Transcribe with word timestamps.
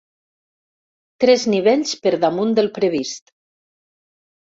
Tres 1.25 1.45
nivells 1.55 1.93
per 2.07 2.17
damunt 2.25 2.59
del 2.61 2.73
previst. 2.81 3.35